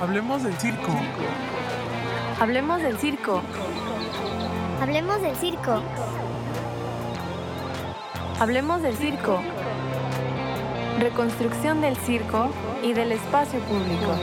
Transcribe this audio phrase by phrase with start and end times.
[0.00, 0.92] Hablemos del circo.
[2.40, 3.42] Hablemos del circo.
[4.80, 5.82] Hablemos del circo.
[8.40, 9.42] Hablemos del circo.
[11.00, 12.50] Reconstrucción del circo
[12.82, 14.16] y del espacio público.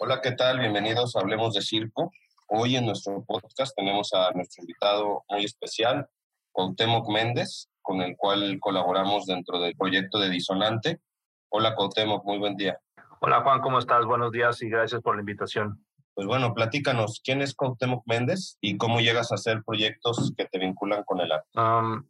[0.00, 0.58] Hola, ¿qué tal?
[0.58, 2.10] Bienvenidos a Hablemos de Circo.
[2.48, 6.08] Hoy en nuestro podcast tenemos a nuestro invitado muy especial,
[6.50, 11.00] Cuauhtémoc Méndez, con el cual colaboramos dentro del proyecto de Disonante.
[11.48, 12.78] Hola, Cuauhtémoc, muy buen día.
[13.22, 14.04] Hola, Juan, ¿cómo estás?
[14.04, 15.82] Buenos días y gracias por la invitación.
[16.18, 20.58] Pues bueno, platícanos, ¿quién es Cuauhtémoc Méndez y cómo llegas a hacer proyectos que te
[20.58, 21.46] vinculan con el arte?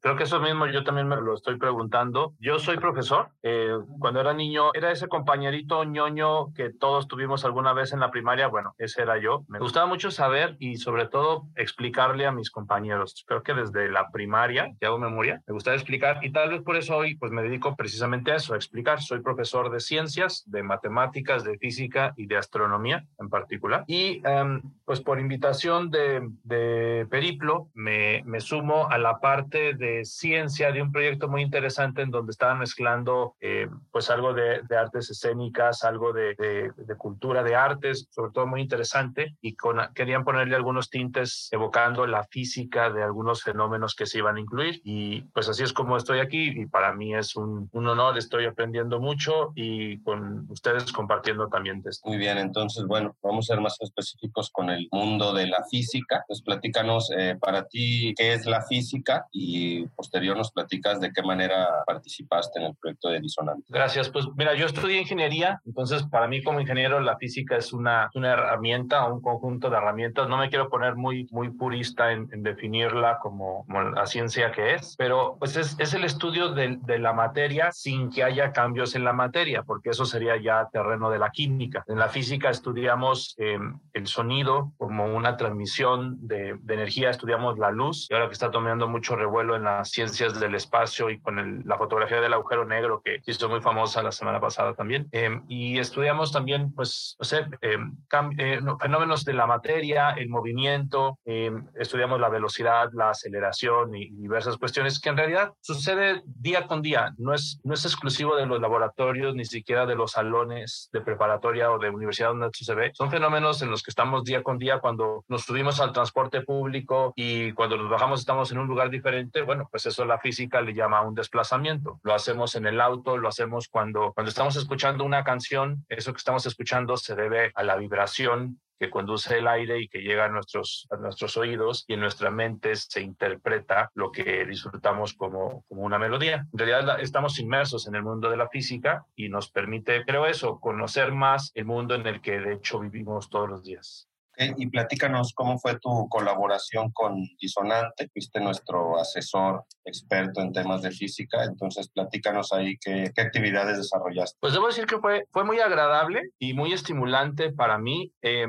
[0.00, 2.32] creo que eso mismo yo también me lo estoy preguntando.
[2.38, 3.28] Yo soy profesor.
[3.42, 8.10] Eh, cuando era niño, era ese compañerito ñoño que todos tuvimos alguna vez en la
[8.10, 8.48] primaria.
[8.48, 9.44] Bueno, ese era yo.
[9.46, 13.26] Me gustaba mucho saber y sobre todo explicarle a mis compañeros.
[13.26, 16.76] Creo que desde la primaria, ya hago memoria, me gustaba explicar y tal vez por
[16.76, 19.02] eso hoy pues me dedico precisamente a eso, a explicar.
[19.02, 23.84] Soy profesor de ciencias, de matemáticas, de física y de astronomía en particular.
[23.86, 29.74] Y y em, pues por invitación de, de Periplo me, me, sumo a la parte
[29.74, 34.62] de ciencia de un proyecto muy interesante en donde estaban mezclando eh, pues algo de,
[34.68, 39.78] de, artes escénicas, algo de, de, cultura de artes, sobre todo muy interesante, y con,
[39.94, 44.80] querían ponerle algunos tintes evocando la física de algunos fenómenos que se iban a incluir.
[44.84, 48.46] Y pues así es como estoy aquí y para mí es un, un honor, estoy
[48.46, 52.08] aprendiendo mucho y con ustedes compartiendo también esto.
[52.08, 56.24] Muy bien, entonces bueno, vamos a ser más específicos con el mundo de la física.
[56.26, 61.22] Pues platícanos eh, para ti qué es la física y posterior nos platicas de qué
[61.22, 63.64] manera participaste en el proyecto de Disonante.
[63.68, 64.08] Gracias.
[64.10, 68.32] Pues mira, yo estudié ingeniería, entonces para mí como ingeniero la física es una, una
[68.32, 70.28] herramienta, un conjunto de herramientas.
[70.28, 74.94] No me quiero poner muy, muy purista en, definirla como, como, la ciencia que es,
[74.96, 79.04] pero pues es, es el estudio de, de la materia sin que haya cambios en
[79.04, 81.84] la materia, porque eso sería ya terreno de la química.
[81.86, 83.58] En la física estudiamos eh,
[83.92, 88.88] el sonido como una transmisión de, energía, estudiamos la luz y ahora que está tomando
[88.88, 93.20] mucho revuelo en las ciencias del espacio y con la fotografía del agujero negro que
[93.26, 95.08] hizo muy famosa la semana pasada también.
[95.12, 97.96] Em, y estudiamos también, pues, no sé, em,
[98.38, 104.56] eh, fenómenos de la materia, el movimiento, em, estudiamos la velocidad, la aceleración y, diversas
[104.56, 108.60] cuestiones que en realidad sucede día con día, no es, no es exclusivo de los
[108.60, 113.10] laboratorios, ni siquiera de los salones de preparatoria o de universidad donde se ve, son
[113.10, 117.52] fenómenos en los que estamos día con día cuando nos subimos al transporte público y
[117.52, 121.02] cuando nos bajamos estamos en un lugar diferente, bueno, pues eso la física le llama
[121.02, 122.00] un desplazamiento.
[122.02, 126.18] Lo hacemos en el auto, lo hacemos cuando, cuando estamos escuchando una canción, eso que
[126.18, 130.28] estamos escuchando se debe a la vibración que conduce el aire y que llega a
[130.28, 135.82] nuestros, a nuestros oídos y en nuestra mente se interpreta lo que disfrutamos como, como
[135.82, 136.46] una melodía.
[136.52, 140.60] En realidad estamos inmersos en el mundo de la física y nos permite, creo eso,
[140.60, 144.08] conocer más el mundo en el que de hecho vivimos todos los días.
[144.56, 150.92] Y platícanos cómo fue tu colaboración con Disonante, fuiste nuestro asesor experto en temas de
[150.92, 154.38] física, entonces platícanos ahí qué, qué actividades desarrollaste.
[154.40, 158.12] Pues debo decir que fue, fue muy agradable y muy estimulante para mí.
[158.22, 158.46] Eh,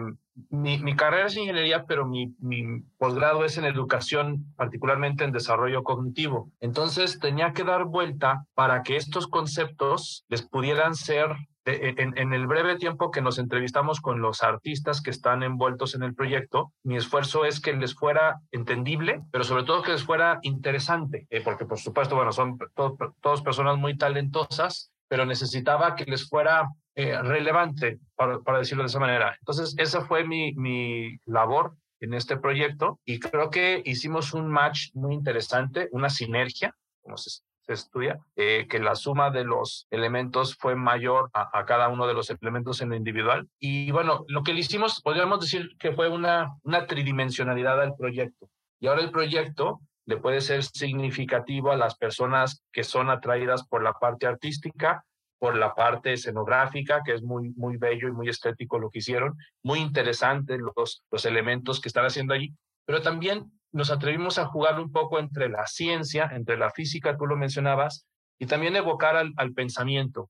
[0.49, 5.83] mi, mi, carrera es ingeniería, pero mi, mi posgrado es en educación, particularmente en desarrollo
[5.83, 6.51] cognitivo.
[6.59, 12.77] Entonces tenía que dar vuelta para que estos conceptos les pudieran ser en, el breve
[12.77, 17.45] tiempo que nos entrevistamos con los artistas que están envueltos en el proyecto, mi esfuerzo
[17.45, 21.79] es que les fuera entendible, pero sobre todo que les fuera interesante, eh, porque por
[21.79, 27.99] supuesto, bueno, son todos todas personas muy talentosas, pero necesitaba que les fuera eh, relevante,
[28.15, 29.35] para, para, decirlo de esa manera.
[29.39, 34.89] Entonces, esa fue mi, mi labor en este proyecto y creo que hicimos un match
[34.93, 37.41] muy interesante, una sinergia, como se,
[37.73, 42.29] estudia, eh, que la suma de los elementos fue mayor a, cada uno de los
[42.29, 43.47] elementos en lo individual.
[43.59, 48.49] Y bueno, lo que le hicimos, podríamos decir que fue una, una tridimensionalidad al proyecto.
[48.79, 53.83] Y ahora el proyecto le puede ser significativo a las personas que son atraídas por
[53.83, 55.03] la parte artística,
[55.37, 59.37] por la parte escenográfica, que es muy, muy bello y muy estético lo que hicieron,
[59.63, 62.53] muy interesante los, los elementos que están haciendo allí,
[62.85, 67.25] pero también nos atrevimos a jugar un poco entre la ciencia, entre la física, tú
[67.25, 68.05] lo mencionabas,
[68.39, 70.29] y también evocar al, pensamiento.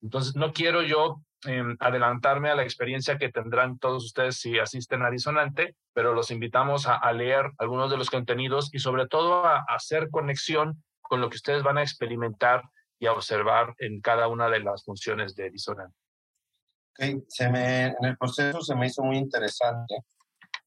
[0.00, 5.02] Entonces, no quiero yo eh, adelantarme a la experiencia que tendrán todos ustedes si asisten
[5.02, 9.64] a Disonante, pero los invitamos a, leer algunos de los contenidos y sobre todo a,
[9.68, 12.62] hacer conexión con lo que ustedes van a experimentar
[13.00, 15.96] y a observar en cada una de las funciones de Disonante.
[16.94, 17.22] Okay.
[17.38, 20.04] En el proceso se me hizo muy interesante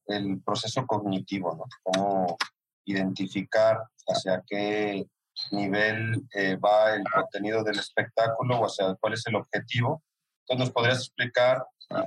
[0.08, 1.66] el proceso cognitivo, ¿no?
[1.84, 2.38] Cómo
[2.86, 5.06] identificar hacia qué
[5.52, 10.04] nivel eh, va el contenido del espectáculo o sea, cuál es el objetivo.
[10.42, 11.66] Entonces, ¿nos podrías explicar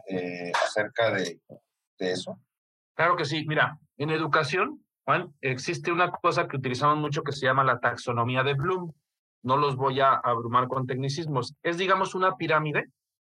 [0.08, 1.40] eh, acerca de,
[1.98, 2.38] de eso?
[2.94, 3.44] Claro que sí.
[3.46, 8.42] Mira, en educación, Juan, existe una cosa que utilizamos mucho que se llama la taxonomía
[8.42, 8.92] de Bloom.
[9.42, 11.54] No los voy a abrumar con tecnicismos.
[11.62, 12.90] Es, digamos, una pirámide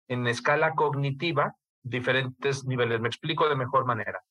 [0.09, 3.01] en escala cognitiva, diferentes niveles.
[3.01, 4.23] Me explico de mejor manera.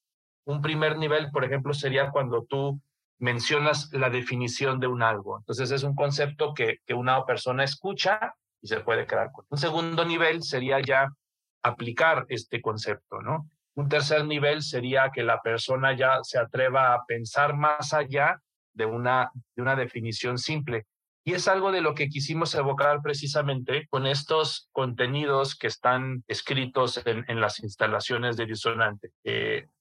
[0.45, 2.79] Un primer nivel, por ejemplo, sería cuando tú
[3.19, 5.37] mencionas la definición de un algo.
[5.39, 9.45] Entonces es un concepto que, que una persona escucha y se puede quedar con.
[9.49, 11.09] Un segundo nivel sería ya
[11.63, 13.49] aplicar este concepto, ¿no?
[13.75, 18.39] Un tercer nivel sería que la persona ya se atreva a pensar más allá
[18.73, 20.85] de una, de una definición simple.
[21.25, 27.01] Y es algo de lo que quisimos evocar precisamente con estos contenidos que están escritos
[27.05, 29.09] en, las instalaciones de Disonante.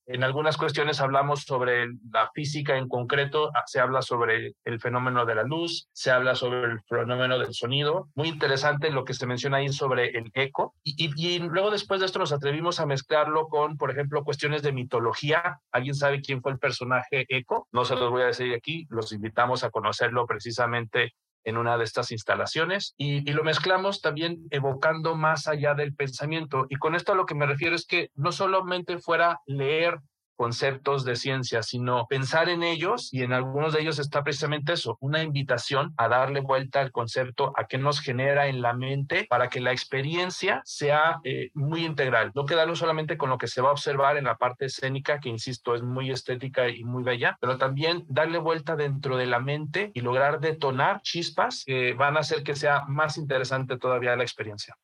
[0.07, 5.25] En algunas cuestiones hablamos sobre la física en concreto, ah, se habla sobre el fenómeno
[5.25, 8.09] de la luz, se habla sobre el fenómeno del sonido.
[8.15, 10.75] Muy interesante lo que se menciona ahí sobre el eco.
[10.83, 14.73] Y, y, luego después de esto nos atrevimos a mezclarlo con, por ejemplo, cuestiones de
[14.73, 15.61] mitología.
[15.73, 17.69] ¿Alguien sabe quién fue el personaje eco?
[17.73, 21.85] No se los voy a decir aquí, los invitamos a conocerlo precisamente en una de
[21.85, 26.67] estas instalaciones y, lo mezclamos también evocando más allá del pensamiento.
[26.69, 29.99] Y con esto lo que me refiero es que no solamente fuera leer
[30.37, 34.97] conceptos de ciencia, sino pensar en ellos y en algunos de ellos está precisamente eso,
[35.01, 39.49] una invitación a darle vuelta al concepto, a qué nos genera en la mente para
[39.49, 43.69] que la experiencia sea eh, muy integral, no quedarnos solamente con lo que se va
[43.69, 47.59] a observar en la parte escénica, que insisto es muy estética y muy bella, pero
[47.59, 52.43] también darle vuelta dentro de la mente y lograr detonar chispas que van a hacer
[52.43, 54.77] que sea más interesante todavía la experiencia.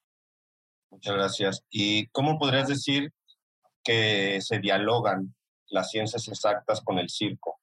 [0.91, 1.65] Muchas gracias.
[1.71, 3.13] ¿Y cómo podrías decir
[3.83, 5.35] que se dialogan
[5.71, 7.61] las ciencias exactas con el circo?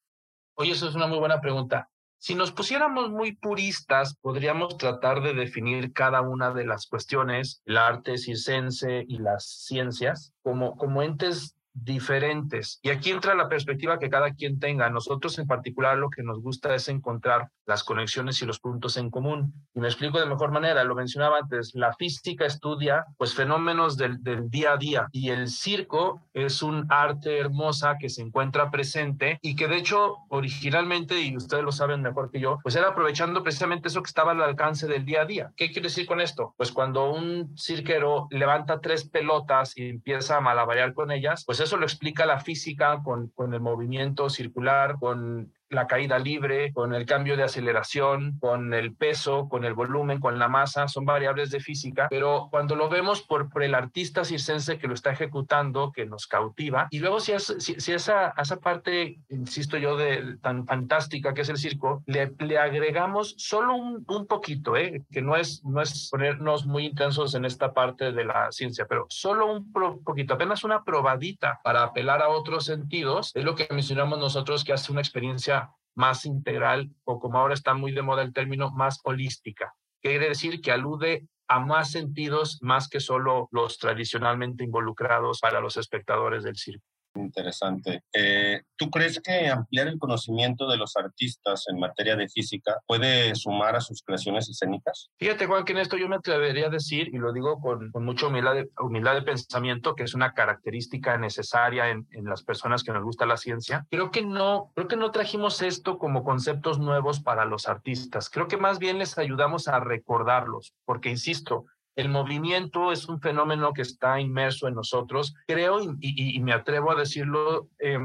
[0.56, 1.90] Oye, eso es una muy buena pregunta.
[2.20, 7.78] Si nos pusiéramos muy puristas, podríamos tratar de definir cada una de las cuestiones, el
[7.78, 12.80] arte circense y las ciencias, como, como entes diferentes.
[12.82, 14.90] Y aquí entra la perspectiva que cada quien tenga.
[14.90, 19.10] Nosotros en particular lo que nos gusta es encontrar las conexiones y los puntos en
[19.10, 19.54] común.
[19.74, 24.24] Y me explico de mejor manera, lo mencionaba antes, la física estudia pues fenómenos del,
[24.24, 29.40] del día a día y el circo es un arte hermosa que se encuentra presente
[29.42, 33.44] y que de hecho originalmente, y ustedes lo saben mejor que yo, pues era aprovechando
[33.44, 35.52] precisamente eso que estaba al alcance del día a día.
[35.56, 36.54] ¿Qué quiere decir con esto?
[36.58, 41.78] Pues cuando un cirquero levanta tres pelotas y empieza a malabarear con ellas, pues eso
[41.78, 47.06] lo explica la física con, con el movimiento circular, con la caída libre, con el
[47.06, 51.60] cambio de aceleración, con el peso, con el volumen, con la masa, son variables de
[51.60, 56.06] física, pero cuando lo vemos por, por el artista circense que lo está ejecutando, que
[56.06, 60.66] nos cautiva, y luego si, es, si, si esa, esa parte, insisto yo, de tan
[60.66, 65.04] fantástica que es el circo, le, le agregamos solo un, un poquito, ¿eh?
[65.12, 69.06] que no es, no es ponernos muy intensos en esta parte de la ciencia, pero
[69.10, 74.20] solo un poquito, apenas una probadita para apelar a otros sentidos, es lo que mencionamos
[74.20, 75.57] nosotros que hace una experiencia
[75.98, 79.74] más integral o como ahora está muy de moda el término, más holística.
[80.02, 85.76] Quiere decir que alude a más sentidos más que solo los tradicionalmente involucrados para los
[85.76, 86.86] espectadores del circo.
[87.20, 88.04] Interesante.
[88.14, 93.36] Eh, ¿Tú crees que ampliar el conocimiento de los artistas en materia de física puede
[93.36, 95.10] sumar a sus creaciones escénicas?
[95.18, 98.06] Fíjate, Juan, que en esto yo me atrevería a decir, y lo digo con, con
[98.06, 103.04] mucha humildad de, pensamiento, que es una característica necesaria en, en, las personas que nos
[103.04, 103.86] gusta la ciencia.
[103.90, 108.30] Creo que no, creo que no trajimos esto como conceptos nuevos para los artistas.
[108.30, 111.66] Creo que más bien les ayudamos a recordarlos, porque insisto,
[111.98, 115.34] el movimiento es un fenómeno que está inmerso en nosotros.
[115.48, 117.98] Creo, y, me atrevo a decirlo, eh,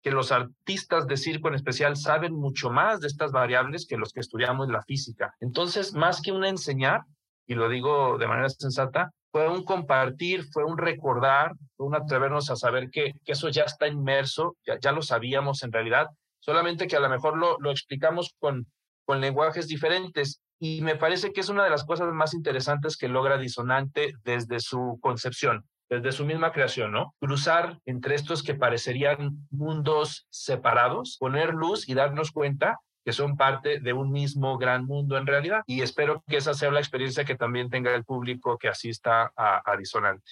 [0.00, 4.12] que los artistas de circo en especial saben mucho más de estas variables que los
[4.12, 5.34] que estudiamos la física.
[5.40, 7.02] Entonces, más que un enseñar,
[7.44, 12.48] y lo digo de manera sensata, fue un compartir, fue un recordar, fue un atrevernos
[12.48, 16.06] a saber que, eso ya está inmerso, ya, lo sabíamos en realidad,
[16.38, 18.66] solamente que a lo mejor lo, explicamos con
[19.20, 23.36] lenguajes diferentes y me parece que es una de las cosas más interesantes que logra
[23.36, 27.16] Disonante desde su concepción, desde su misma creación, ¿no?
[27.18, 33.80] Cruzar entre estos que parecerían mundos separados, poner luz y darnos cuenta que son parte
[33.80, 35.62] de un mismo gran mundo en realidad.
[35.66, 39.76] Y espero que esa sea la experiencia que también tenga el público que asista a,
[39.76, 40.30] Disonante.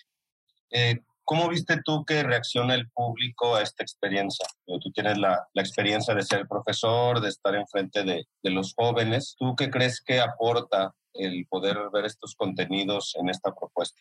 [0.70, 4.44] Eh, ¿Cómo viste tú que reacciona el público a esta experiencia?
[4.66, 9.36] Tú tienes la, experiencia de ser profesor, de estar enfrente de, de los jóvenes.
[9.38, 14.00] ¿Tú qué crees que aporta el poder ver estos contenidos en esta propuesta?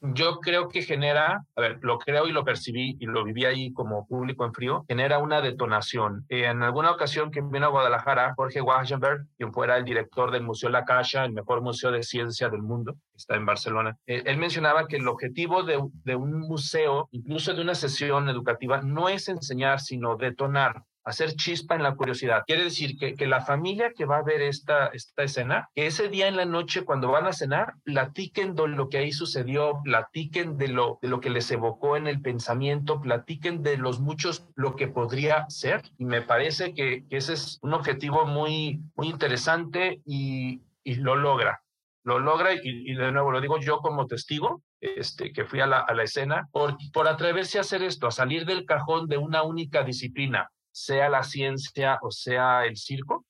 [0.00, 3.72] Yo creo que genera, a ver, lo creo y lo percibí y lo viví ahí
[3.72, 6.24] como público en frío, genera una detonación.
[6.28, 10.70] En alguna ocasión que vino a Guadalajara, Jorge Wachenberg, quien fuera el director del Museo
[10.70, 14.86] La Caixa, el mejor museo de ciencia del mundo, está en Barcelona, eh, él mencionaba
[14.86, 20.16] que el objetivo de un museo, incluso de una sesión educativa, no es enseñar, sino
[20.16, 22.42] detonar hacer chispa en la curiosidad.
[22.46, 26.08] Quiere decir que, que, la familia que va a ver esta, esta escena, que ese
[26.08, 30.58] día en la noche cuando van a cenar, platiquen de lo que ahí sucedió, platiquen
[30.58, 34.76] de lo, de lo que les evocó en el pensamiento, platiquen de los muchos lo
[34.76, 35.82] que podría ser.
[35.98, 41.16] Y me parece que, que ese es un objetivo muy, muy interesante y, y lo
[41.16, 41.62] logra.
[42.04, 45.66] Lo logra y, y, de nuevo lo digo yo como testigo, este, que fui a
[45.66, 49.18] la, a la escena, por, por atreverse a hacer esto, a salir del cajón de
[49.18, 53.26] una única disciplina, sea la ciencia o sea el circo,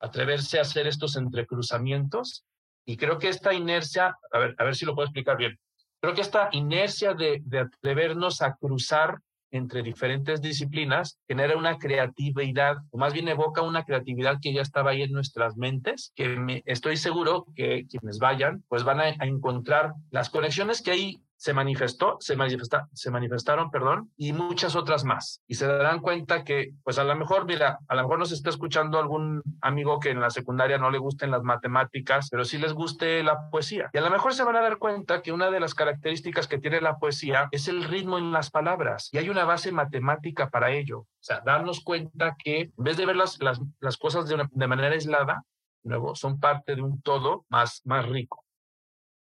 [0.00, 2.44] atreverse a hacer estos entrecruzamientos.
[2.84, 5.58] Y creo que esta inercia, a ver, a ver si lo puedo explicar bien,
[6.00, 9.18] creo que esta inercia de, de atrevernos a cruzar
[9.50, 14.90] entre diferentes disciplinas genera una creatividad, o más bien evoca una creatividad que ya estaba
[14.90, 19.26] ahí en nuestras mentes, que me, estoy seguro que quienes vayan, pues van a, a
[19.26, 25.04] encontrar las conexiones que hay se manifestó, se, manifesta, se manifestaron, perdón, y muchas otras
[25.04, 25.42] más.
[25.46, 28.50] Y se darán cuenta que, pues a lo mejor, mira, a lo mejor nos está
[28.50, 32.72] escuchando algún amigo que en la secundaria no le gusten las matemáticas, pero sí les
[32.72, 33.90] guste la poesía.
[33.92, 36.58] Y a lo mejor se van a dar cuenta que una de las características que
[36.58, 39.10] tiene la poesía es el ritmo en las palabras.
[39.12, 41.00] Y hay una base matemática para ello.
[41.00, 44.94] O sea, darnos cuenta que en vez de ver las, las, las cosas de, manera
[44.94, 45.42] aislada,
[45.82, 48.45] luego son parte de un todo más, más rico.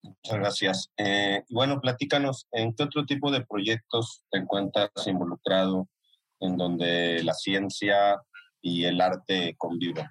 [0.03, 0.93] Muchas gracias.
[0.97, 5.89] Eh, bueno, platícanos, ¿en qué otro tipo de proyectos te encuentras involucrado
[6.41, 8.21] en donde la ciencia
[8.61, 10.07] y el arte conviven?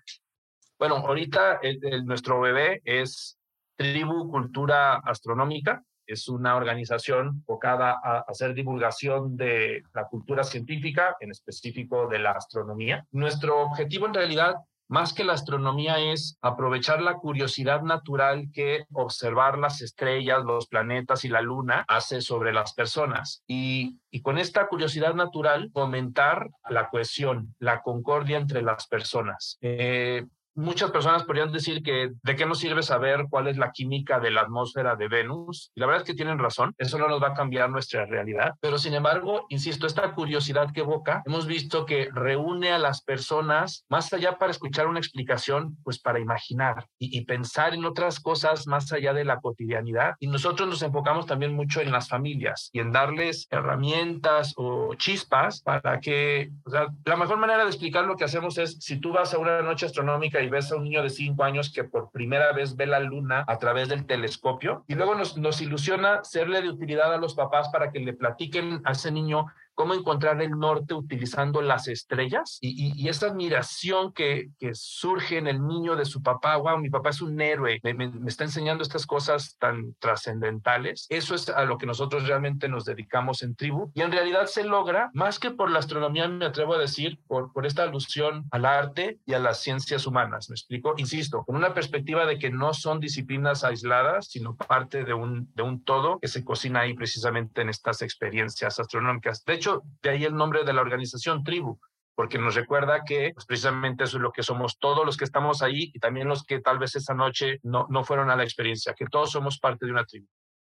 [0.80, 1.60] Bueno, ahorita
[2.06, 3.38] nuestro bebé es
[3.76, 5.84] Tribu Cultura Astronómica.
[6.08, 12.32] Es una organización enfocada a hacer divulgación de la cultura científica, en específico de la
[12.32, 13.06] astronomía.
[13.12, 14.56] Nuestro objetivo en realidad
[14.92, 21.24] más que la astronomía es aprovechar la curiosidad natural que observar las estrellas, los planetas
[21.24, 23.42] y la luna hace sobre las personas.
[23.48, 29.58] Y, con esta curiosidad natural fomentar la cohesión, la concordia entre las personas.
[29.62, 34.20] Eh, Muchas personas podrían decir que de qué nos sirve saber cuál es la química
[34.20, 35.72] de la atmósfera de Venus.
[35.76, 38.54] Y la verdad es que tienen razón, eso no nos va a cambiar nuestra realidad.
[38.60, 43.86] Pero sin embargo, insisto, esta curiosidad que evoca, hemos visto que reúne a las personas
[43.90, 48.68] más allá para escuchar una explicación, pues para imaginar y, y pensar en otras cosas
[48.68, 50.16] más allá de la cotidianidad.
[50.20, 55.62] Y nosotros nos enfocamos también mucho en las familias y en darles herramientas o chispas
[55.62, 59.14] para que, o sea, la mejor manera de explicar lo que hacemos es, si tú
[59.14, 62.12] vas a una noche astronómica y ves a un niño de cinco años que por
[62.12, 66.62] primera vez ve la luna a través del telescopio y luego nos, nos ilusiona serle
[66.62, 70.52] de utilidad a los papás para que le platiquen a ese niño cómo encontrar el
[70.52, 75.96] norte utilizando las estrellas y, y, y esa admiración que, que, surge en el niño
[75.96, 79.06] de su papá, wow, mi papá es un héroe, me, me, me está enseñando estas
[79.06, 84.02] cosas tan trascendentales, eso es a lo que nosotros realmente nos dedicamos en tribu y
[84.02, 87.66] en realidad se logra más que por la astronomía, me atrevo a decir, por, por
[87.66, 90.94] esta alusión al arte y a las ciencias humanas, ¿me explico?
[90.98, 95.64] Insisto, con una perspectiva de que no son disciplinas aisladas, sino parte de un, de
[95.64, 99.44] un todo que se cocina ahí precisamente en estas experiencias astronómicas.
[99.46, 101.80] De hecho, de ahí el nombre de la organización, Tribu,
[102.16, 105.62] porque nos recuerda que pues, precisamente eso es lo que somos todos los que estamos
[105.62, 108.94] ahí y también los que tal vez esa noche no, no fueron a la experiencia,
[108.94, 110.28] que todos somos parte de una tribu.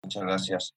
[0.03, 0.75] Muchas gracias.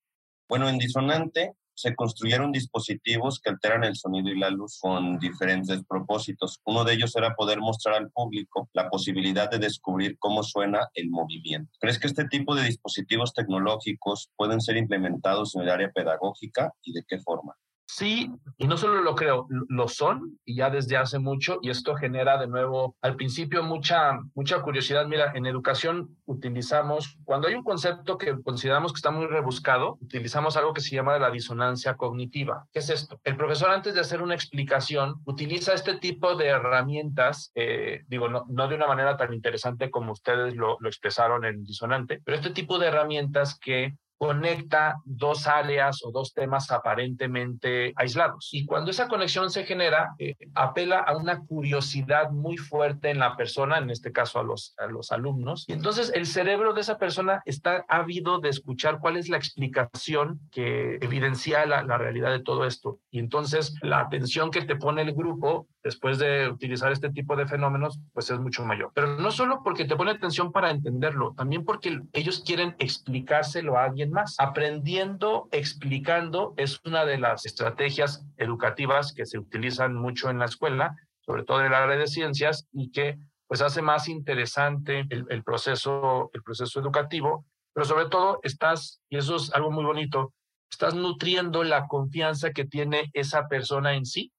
[0.49, 5.83] Bueno, en Disonante se construyeron dispositivos que alteran el sonido y la luz con diferentes
[5.87, 6.61] propósitos.
[6.65, 11.09] Uno de ellos era poder mostrar al público la posibilidad de descubrir cómo suena el
[11.09, 11.73] movimiento.
[11.81, 16.93] ¿Crees que este tipo de dispositivos tecnológicos pueden ser implementados en el área pedagógica y
[16.93, 17.57] de qué forma?
[17.93, 21.97] Sí, y no solo lo creo, lo son y ya desde hace mucho y esto
[21.97, 25.09] genera de nuevo al principio mucha mucha curiosidad.
[25.09, 30.57] Mira, en educación utilizamos cuando hay un concepto que consideramos que está muy rebuscado, utilizamos
[30.57, 32.65] algo que se llama la disonancia cognitiva.
[32.73, 33.21] ¿Qué es esto?
[33.25, 38.47] El profesor antes de hacer una explicación utiliza este tipo de herramientas, eh, digo, no,
[38.49, 42.51] no, de una manera tan interesante como ustedes lo, lo expresaron en disonante, pero este
[42.51, 48.51] tipo de herramientas que conecta dos áreas o dos temas aparentemente aislados.
[48.53, 53.35] Y cuando esa conexión se genera, eh, apela a una curiosidad muy fuerte en la
[53.35, 55.65] persona, en este caso a los, a los alumnos.
[55.69, 60.39] Y entonces el cerebro de esa persona está ávido de escuchar cuál es la explicación
[60.53, 62.99] que evidencia la, la realidad de todo esto.
[63.11, 67.47] Y entonces la atención que te pone el grupo después de utilizar este tipo de
[67.47, 68.91] fenómenos, pues es mucho mayor.
[68.95, 73.85] Pero no solo porque te pone atención para entenderlo, también porque ellos quieren explicárselo a
[73.85, 74.37] alguien alguien más.
[74.39, 80.97] Aprendiendo, explicando es una de las estrategias educativas que se utilizan mucho en la escuela,
[81.21, 85.43] sobre todo en el área de ciencias, y que pues hace más interesante el, el
[85.43, 90.33] proceso, el proceso educativo, pero sobre todo estás, y eso es algo muy bonito,
[90.71, 94.33] estás nutriendo la confianza que tiene esa persona en sí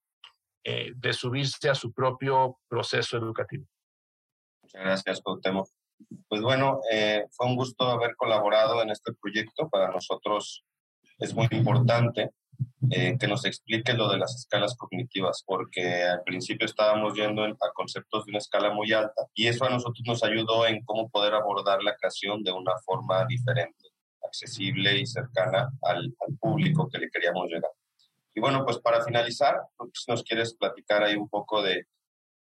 [0.64, 3.66] eh, de subirse a su propio proceso educativo.
[4.64, 5.68] Muchas gracias, Cuauhtémoc.
[6.28, 9.70] Pues bueno, eh, fue un gusto haber colaborado en este proyecto.
[9.70, 10.64] Para nosotros
[11.20, 12.32] es muy importante
[12.90, 17.72] eh, que nos explique lo de las escalas cognitivas, porque al principio estábamos yendo a
[17.74, 21.34] conceptos de una escala muy alta y eso a nosotros nos ayudó en cómo poder
[21.34, 23.90] abordar la creación de una forma diferente,
[24.24, 27.72] accesible y cercana al, al público que le queríamos llegar.
[28.34, 31.86] Y bueno, pues para finalizar, pues, nos quieres platicar ahí un poco de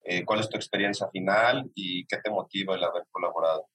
[0.03, 3.67] eh, cuál es tu experiencia final y qué te motiva el haber colaborado.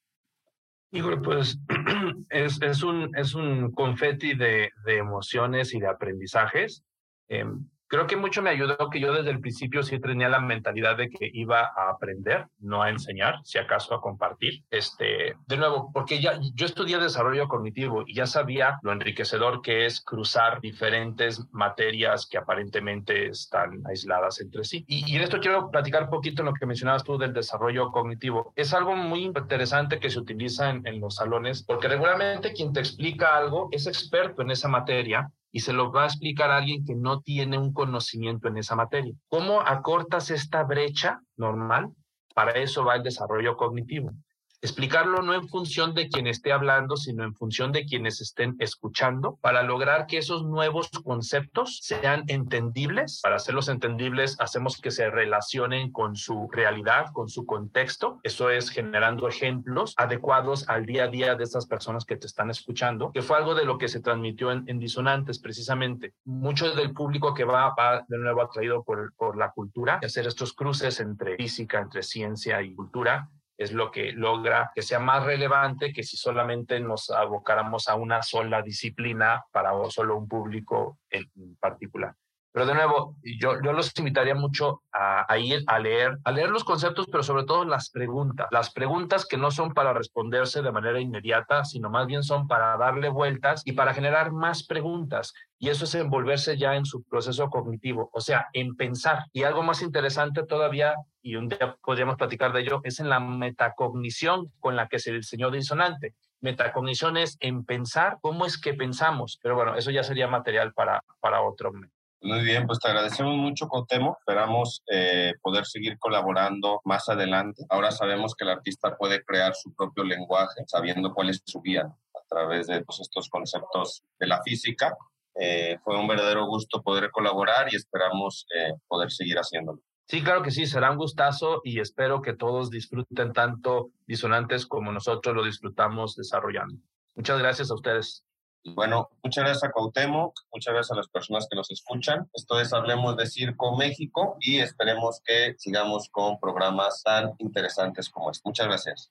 [0.93, 1.59] Híjole, pues
[2.31, 6.83] es, es, un, es un confeti de, de emociones y de aprendizajes.
[7.29, 7.45] Eh,
[7.89, 11.09] creo que mucho me ayudó que yo desde el principio sí tenía la mentalidad de
[11.09, 14.63] que iba a aprender, no a enseñar, si acaso a compartir.
[14.71, 19.87] Este, de nuevo, porque ya yo estudié desarrollo cognitivo y ya sabía lo enriquecedor que
[19.87, 24.85] es cruzar diferentes materias que aparentemente están aisladas entre sí.
[24.87, 28.53] Y, y en esto quiero platicar un poquito lo que mencionabas tú del desarrollo cognitivo.
[28.55, 32.81] Es algo muy interesante que se utiliza en, en los salones porque regularmente quien te
[32.81, 36.95] explica algo es experto en esa materia y se lo va a explicar alguien que
[36.95, 39.15] no tiene un conocimiento en esa materia.
[39.29, 41.89] ¿Cómo acortas esta brecha normal?
[42.35, 44.13] Para eso va el desarrollo cognitivo.
[44.61, 49.39] Explicarlo no en función de quien esté hablando, sino en función de quienes estén escuchando,
[49.41, 53.21] para lograr que esos nuevos conceptos sean entendibles.
[53.23, 58.19] Para hacerlos entendibles, hacemos que se relacionen con su realidad, con su contexto.
[58.25, 62.51] Eso es generando ejemplos adecuados al día a día de estas personas que te están
[62.51, 66.15] escuchando, que fue algo de lo que se transmitió en, en Disonantes precisamente.
[66.25, 70.53] Mucho del público que va, va de nuevo atraído por, por la cultura, hacer estos
[70.53, 75.93] cruces entre física, entre ciencia y cultura, es lo que logra que sea más relevante
[75.93, 82.15] que si solamente nos abocáramos a una sola disciplina para solo un público en particular.
[82.59, 86.65] Pero de nuevo, yo, los invitaría mucho a, a, ir a leer, a leer los
[86.65, 88.49] conceptos, pero sobre todo las preguntas.
[88.51, 92.77] Las preguntas que no son para responderse de manera inmediata, sino más bien son para
[92.77, 95.35] darle vueltas y para generar más preguntas.
[95.57, 99.21] Y eso es envolverse ya en su proceso cognitivo, o sea, en pensar.
[99.33, 103.21] Y algo más interesante todavía, y un día podríamos platicar de ello, es en la
[103.21, 106.17] metacognición con la que se diseñó Disonante.
[106.41, 111.05] Metacognición es en pensar cómo es que pensamos, pero bueno, eso ya sería material para,
[111.21, 111.98] para otro momento.
[112.21, 114.17] Muy bien, pues te agradecemos mucho, Cotemo.
[114.19, 117.65] Esperamos eh, poder seguir colaborando más adelante.
[117.69, 121.83] Ahora sabemos que el artista puede crear su propio lenguaje, sabiendo cuál es su guía
[121.83, 124.97] a través de pues, estos conceptos de la física.
[125.41, 129.81] Eh, fue un verdadero gusto poder colaborar y esperamos eh, poder seguir haciéndolo.
[130.09, 134.91] Sí, claro que sí, será un gustazo y espero que todos disfruten tanto disonantes como
[134.91, 136.75] nosotros lo disfrutamos desarrollando.
[137.15, 138.25] Muchas gracias a ustedes.
[138.65, 142.29] Bueno, muchas gracias a Cuauhtémoc, muchas gracias a las personas que nos escuchan.
[142.35, 148.31] Esto es Hablemos de Circo México y esperemos que sigamos con programas tan interesantes como
[148.31, 148.49] este.
[148.49, 149.11] Muchas gracias.